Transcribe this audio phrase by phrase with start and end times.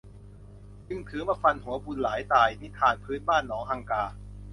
[0.87, 4.03] จึงถือมาฟันหัวบุญหลายตาย นิทานพื้นบ้านหนองฮังกา